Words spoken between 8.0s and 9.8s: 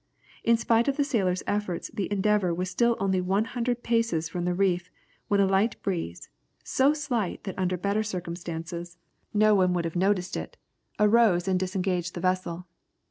circumstances no one